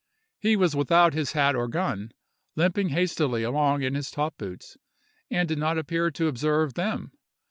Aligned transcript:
He 0.39 0.55
was 0.55 0.75
without 0.75 1.13
his 1.13 1.33
hat 1.33 1.55
or 1.55 1.67
gun, 1.67 2.11
limping 2.55 2.89
hastily 2.89 3.43
along 3.43 3.83
in 3.83 3.93
his 3.93 4.09
top 4.09 4.35
boots, 4.35 4.75
and 5.29 5.47
did 5.47 5.59
not 5.59 5.77
appear 5.77 6.09
to 6.09 6.25
observe 6.27 6.73
them. 6.73 7.11